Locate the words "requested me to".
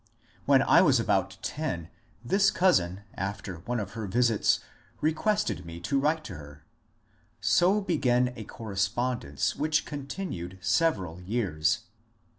4.99-5.99